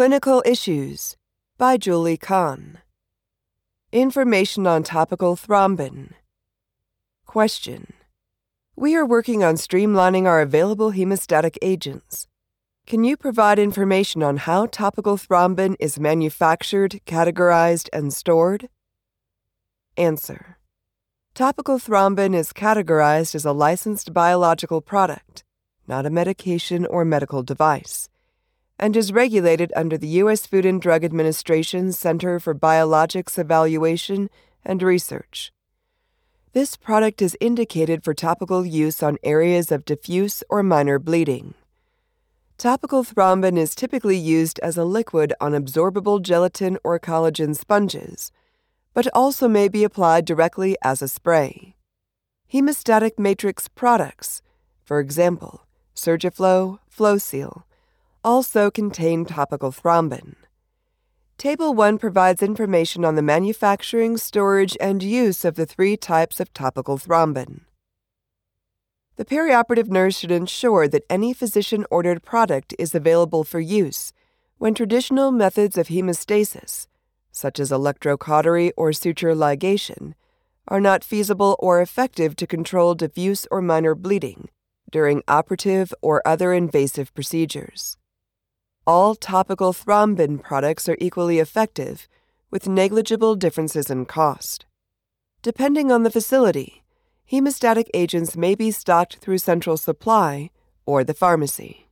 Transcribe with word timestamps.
Clinical 0.00 0.42
Issues 0.46 1.18
by 1.58 1.76
Julie 1.76 2.16
Kahn. 2.16 2.78
Information 3.92 4.66
on 4.66 4.82
topical 4.82 5.36
thrombin. 5.36 6.14
Question. 7.26 7.92
We 8.76 8.96
are 8.96 9.04
working 9.04 9.44
on 9.44 9.56
streamlining 9.56 10.24
our 10.24 10.40
available 10.40 10.92
hemostatic 10.92 11.58
agents. 11.60 12.28
Can 12.86 13.04
you 13.04 13.14
provide 13.14 13.58
information 13.58 14.22
on 14.22 14.38
how 14.38 14.64
topical 14.64 15.18
thrombin 15.18 15.76
is 15.78 16.00
manufactured, 16.00 17.02
categorized, 17.04 17.90
and 17.92 18.10
stored? 18.10 18.70
Answer. 19.98 20.56
Topical 21.34 21.78
thrombin 21.78 22.34
is 22.34 22.54
categorized 22.54 23.34
as 23.34 23.44
a 23.44 23.52
licensed 23.52 24.14
biological 24.14 24.80
product, 24.80 25.44
not 25.86 26.06
a 26.06 26.10
medication 26.10 26.86
or 26.86 27.04
medical 27.04 27.42
device, 27.42 28.09
and 28.80 28.96
is 28.96 29.12
regulated 29.12 29.72
under 29.76 29.96
the 29.96 30.08
U.S. 30.22 30.44
Food 30.44 30.66
and 30.66 30.82
Drug 30.82 31.04
Administration's 31.04 31.96
Center 31.96 32.40
for 32.40 32.52
Biologics 32.52 33.38
Evaluation 33.38 34.28
and 34.64 34.82
Research. 34.82 35.52
This 36.52 36.76
product 36.76 37.22
is 37.22 37.36
indicated 37.40 38.02
for 38.02 38.12
topical 38.12 38.66
use 38.66 39.00
on 39.04 39.18
areas 39.22 39.70
of 39.70 39.84
diffuse 39.84 40.42
or 40.50 40.64
minor 40.64 40.98
bleeding. 40.98 41.54
Topical 42.58 43.04
thrombin 43.04 43.56
is 43.56 43.76
typically 43.76 44.18
used 44.18 44.58
as 44.58 44.76
a 44.76 44.84
liquid 44.84 45.32
on 45.40 45.52
absorbable 45.52 46.20
gelatin 46.20 46.76
or 46.82 46.98
collagen 46.98 47.54
sponges 47.54 48.32
but 48.92 49.06
also 49.14 49.48
may 49.48 49.68
be 49.68 49.84
applied 49.84 50.24
directly 50.24 50.76
as 50.82 51.02
a 51.02 51.08
spray. 51.08 51.76
Hemostatic 52.52 53.18
matrix 53.18 53.68
products, 53.68 54.42
for 54.84 54.98
example, 54.98 55.66
Surgiflo, 55.94 56.80
FloSeal, 56.94 57.62
also 58.24 58.70
contain 58.70 59.24
topical 59.24 59.72
thrombin. 59.72 60.34
Table 61.38 61.72
1 61.72 61.98
provides 61.98 62.42
information 62.42 63.04
on 63.04 63.14
the 63.14 63.22
manufacturing, 63.22 64.18
storage, 64.18 64.76
and 64.78 65.02
use 65.02 65.44
of 65.44 65.54
the 65.54 65.64
three 65.64 65.96
types 65.96 66.38
of 66.38 66.52
topical 66.52 66.98
thrombin. 66.98 67.62
The 69.16 69.24
perioperative 69.24 69.88
nurse 69.88 70.18
should 70.18 70.30
ensure 70.30 70.86
that 70.88 71.04
any 71.08 71.32
physician 71.32 71.86
ordered 71.90 72.22
product 72.22 72.74
is 72.78 72.94
available 72.94 73.44
for 73.44 73.60
use 73.60 74.12
when 74.58 74.74
traditional 74.74 75.30
methods 75.30 75.78
of 75.78 75.88
hemostasis, 75.88 76.86
such 77.32 77.58
as 77.58 77.70
electrocautery 77.70 78.72
or 78.76 78.92
suture 78.92 79.34
ligation, 79.34 80.12
are 80.68 80.80
not 80.80 81.02
feasible 81.02 81.56
or 81.58 81.80
effective 81.80 82.36
to 82.36 82.46
control 82.46 82.94
diffuse 82.94 83.46
or 83.50 83.62
minor 83.62 83.94
bleeding 83.94 84.48
during 84.90 85.22
operative 85.26 85.94
or 86.02 86.20
other 86.26 86.52
invasive 86.52 87.14
procedures. 87.14 87.96
All 88.92 89.14
topical 89.14 89.72
thrombin 89.72 90.42
products 90.42 90.88
are 90.88 90.96
equally 90.98 91.38
effective, 91.38 92.08
with 92.50 92.66
negligible 92.66 93.36
differences 93.36 93.88
in 93.88 94.04
cost. 94.04 94.66
Depending 95.42 95.92
on 95.92 96.02
the 96.02 96.10
facility, 96.10 96.82
hemostatic 97.30 97.84
agents 97.94 98.36
may 98.36 98.56
be 98.56 98.72
stocked 98.72 99.18
through 99.18 99.38
central 99.38 99.76
supply 99.76 100.50
or 100.86 101.04
the 101.04 101.14
pharmacy. 101.14 101.86